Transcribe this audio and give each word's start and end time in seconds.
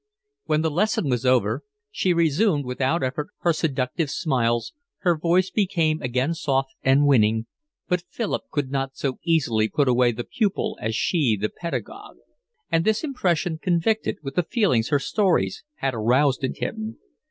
When 0.45 0.63
the 0.63 0.71
lesson 0.71 1.09
was 1.11 1.27
over 1.27 1.63
she 1.91 2.11
resumed 2.11 2.65
without 2.65 3.03
effort 3.03 3.27
her 3.41 3.53
seductive 3.53 4.09
smiles, 4.09 4.73
her 5.01 5.15
voice 5.15 5.51
became 5.51 6.01
again 6.01 6.33
soft 6.33 6.71
and 6.81 7.05
winning, 7.05 7.45
but 7.87 8.01
Philip 8.09 8.41
could 8.49 8.71
not 8.71 8.95
so 8.97 9.19
easily 9.23 9.69
put 9.69 9.87
away 9.87 10.11
the 10.11 10.23
pupil 10.23 10.75
as 10.81 10.95
she 10.95 11.37
the 11.39 11.49
pedagogue; 11.49 12.17
and 12.71 12.83
this 12.83 13.03
impression 13.03 13.59
convicted 13.59 14.17
with 14.23 14.33
the 14.33 14.41
feelings 14.41 14.89
her 14.89 14.97
stories 14.97 15.63
had 15.75 15.93
aroused 15.93 16.43
in 16.43 16.55
him. 16.55 16.97